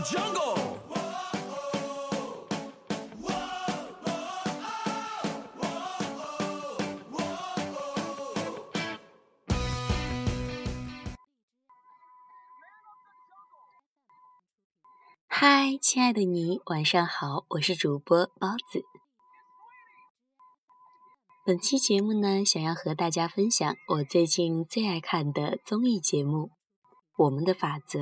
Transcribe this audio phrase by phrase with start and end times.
[0.00, 0.78] Jungle.
[15.26, 18.84] 嗨，亲爱的你，晚上好，我是主播包子。
[21.44, 26.46] 本期节目呢，想要和大家分享我最近最爱看的综艺节目
[27.16, 27.98] 《我们的法则》。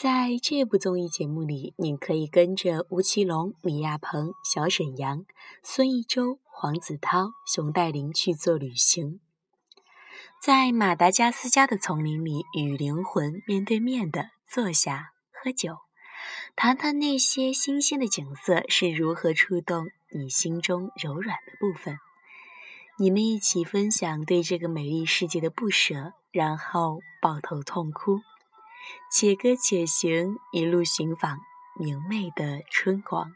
[0.00, 5.24] 在这部综艺节目里，你可以跟着吴奇隆、李亚鹏、小沈阳、
[5.64, 9.18] 孙艺洲、黄子韬、熊黛林去做旅行，
[10.40, 15.78] 在马达加斯加的丛林里与灵魂面对面的坐下喝酒，
[16.54, 21.98] 谈谈那些新鲜的景色是如何触动你心中柔软的部分。
[23.00, 28.20] 你们一起分享对这个美丽世界的不舍，然后抱头痛哭。
[29.10, 31.40] 且歌且行，一路寻访
[31.78, 33.34] 明媚的春光。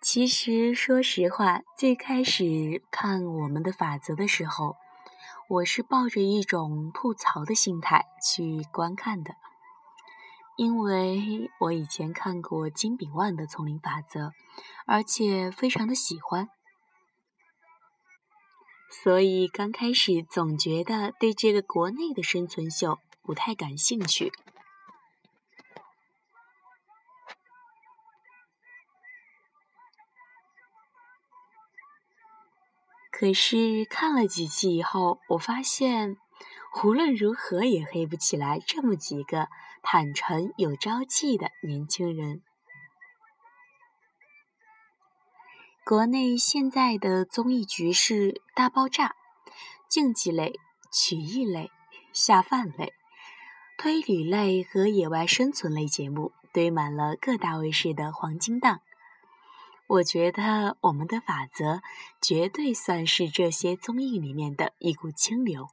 [0.00, 4.76] 其实，说实话，最开始看《我们的法则》的时候，
[5.48, 9.34] 我是抱着一种吐槽的心态去观看的，
[10.56, 14.28] 因为我以前看过金炳万的《丛林法则》，
[14.86, 16.48] 而且非常的喜欢。
[18.90, 24.32] 所以刚开始总觉得对这个国内的生存秀不太感兴趣。
[33.10, 36.16] 可是看了几期以后，我发现
[36.84, 39.48] 无论如何也黑不起来这么几个
[39.82, 42.42] 坦诚有朝气的年轻人。
[45.88, 49.16] 国内现在的综艺局势大爆炸，
[49.88, 50.60] 竞技类、
[50.92, 51.70] 曲艺类、
[52.12, 52.92] 下饭类、
[53.78, 58.82] 推理类和野外生存类节目堆满了各大卫视的黄金档。
[59.86, 61.80] 我觉得我们的法则
[62.20, 65.68] 绝对算是这些综艺里面的一股清流，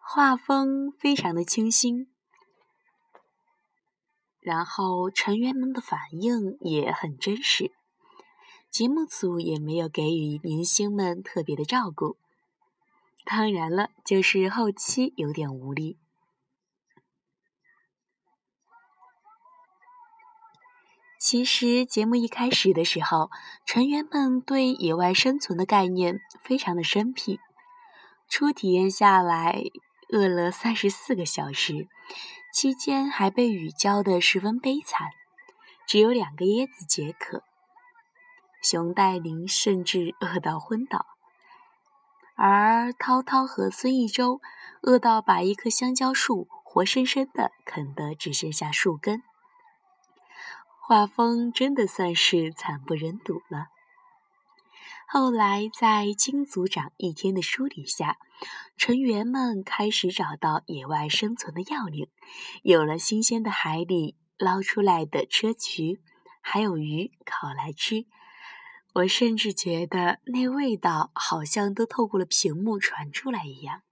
[0.00, 2.08] 画风非常的清新，
[4.40, 7.70] 然后成员们的反应也很真实。
[8.70, 12.16] 节目组也没有给予明星们特别的照顾，
[13.24, 15.98] 当然了，就是后期有点无力。
[21.18, 23.30] 其实节目一开始的时候，
[23.64, 27.40] 成员们对野外生存的概念非常的生僻，
[28.28, 29.62] 初体验下来，
[30.12, 31.88] 饿了三十四个小时，
[32.52, 35.08] 期间还被雨浇得十分悲惨，
[35.88, 37.42] 只有两个椰子解渴。
[38.68, 41.06] 熊黛林甚至饿到昏倒，
[42.34, 44.40] 而涛涛和孙艺洲
[44.82, 49.22] 饿到把一棵香蕉树活生生的啃得只剩下树根。
[50.80, 53.68] 画风真的算是惨不忍睹了。
[55.06, 58.16] 后来在金组长一天的梳理下，
[58.76, 62.08] 成员们开始找到野外生存的要领，
[62.64, 66.00] 有了新鲜的海里捞出来的砗磲，
[66.40, 68.06] 还有鱼烤来吃。
[68.96, 73.82] 我甚至觉得那味道好像都透过了屏幕传出来一样。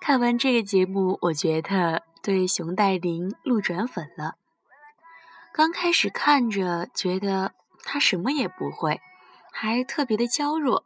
[0.00, 4.36] 看完这个节目，我觉得对熊黛林路转粉了。
[5.58, 7.52] 刚开始看着觉得
[7.82, 9.00] 他什么也不会，
[9.50, 10.84] 还特别的娇弱，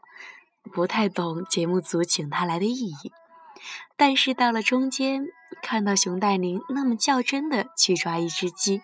[0.73, 3.13] 不太懂节目组请他来的意义。
[3.99, 5.27] 但是到了中间，
[5.61, 8.81] 看到熊黛林那么较真的去抓一只鸡，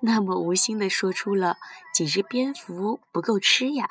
[0.00, 1.58] 那么无心的说出了
[1.92, 3.90] 几只蝙蝠不够吃呀，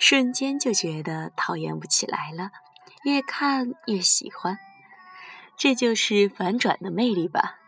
[0.00, 2.50] 瞬间就觉得讨厌不起来了，
[3.04, 4.58] 越看越喜欢。
[5.56, 7.60] 这就是反转的魅力吧。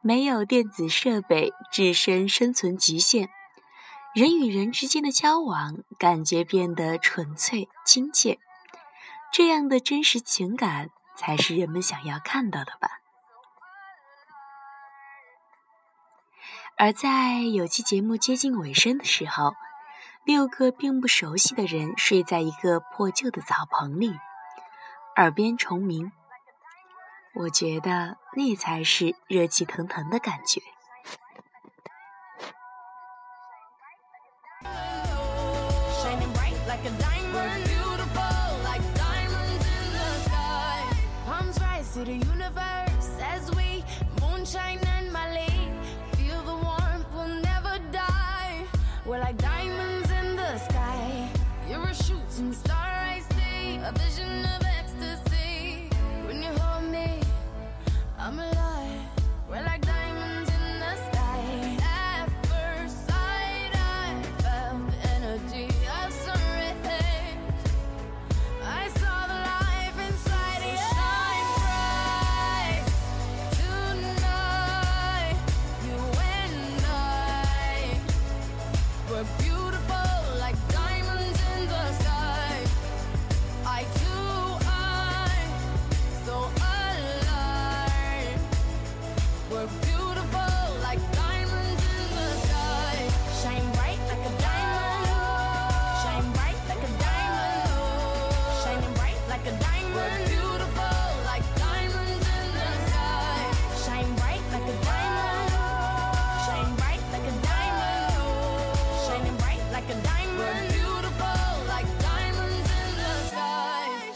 [0.00, 3.28] 没有电子设备，置身生存极限，
[4.14, 8.38] 人与人之间的交往感觉变得纯粹亲切，
[9.32, 13.00] 这样的真实情感才是人们想要看到的吧。
[16.78, 19.54] 而在有期节目接近尾声的时候，
[20.24, 24.12] 六个并不熟悉的人睡在一个破旧的草棚里，
[25.16, 26.12] 耳边虫鸣。
[27.38, 30.62] 我觉得那才是热气腾腾的感觉。